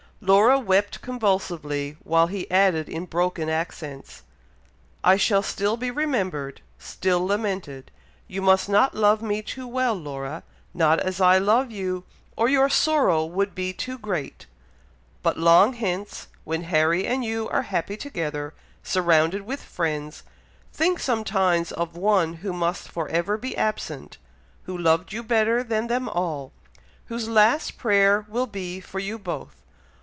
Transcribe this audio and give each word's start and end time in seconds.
Laura 0.23 0.59
wept 0.59 1.01
convulsively 1.01 1.97
while 2.03 2.27
he 2.27 2.49
added 2.51 2.87
in 2.87 3.07
broken 3.07 3.49
accents, 3.49 4.21
"I 5.03 5.17
shall 5.17 5.41
still 5.41 5.77
be 5.77 5.89
remembered 5.89 6.61
still 6.77 7.25
lamented 7.25 7.89
you 8.27 8.39
must 8.39 8.69
not 8.69 8.93
love 8.93 9.23
me 9.23 9.41
too 9.41 9.65
well, 9.67 9.95
Laura, 9.95 10.43
not 10.75 10.99
as 10.99 11.19
I 11.19 11.39
love 11.39 11.71
you, 11.71 12.03
or 12.37 12.47
your 12.47 12.69
sorrow 12.69 13.25
would 13.25 13.55
be 13.55 13.73
too 13.73 13.97
great; 13.97 14.45
but 15.23 15.39
long 15.39 15.73
hence, 15.73 16.27
when 16.43 16.65
Harry 16.65 17.07
and 17.07 17.25
you 17.25 17.49
are 17.49 17.63
happy 17.63 17.97
together, 17.97 18.53
surrounded 18.83 19.41
with 19.41 19.63
friends, 19.63 20.21
think 20.71 20.99
sometimes 20.99 21.71
of 21.71 21.97
one 21.97 22.35
who 22.45 22.53
must 22.53 22.89
for 22.89 23.09
ever 23.09 23.39
be 23.39 23.57
absent, 23.57 24.19
who 24.65 24.77
loved 24.77 25.13
you 25.13 25.23
better 25.23 25.63
than 25.63 25.87
them 25.87 26.07
all, 26.07 26.51
whose 27.05 27.27
last 27.27 27.79
prayer 27.79 28.23
will 28.29 28.45
be 28.45 28.79
for 28.79 28.99
you 28.99 29.17
both. 29.17 29.55